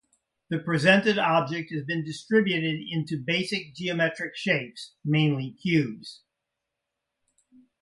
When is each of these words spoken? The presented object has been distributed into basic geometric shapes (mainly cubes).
The 0.49 0.57
presented 0.57 1.19
object 1.19 1.71
has 1.71 1.83
been 1.83 2.03
distributed 2.03 2.81
into 2.89 3.21
basic 3.23 3.75
geometric 3.75 4.35
shapes 4.35 4.95
(mainly 5.05 5.51
cubes). 5.61 6.23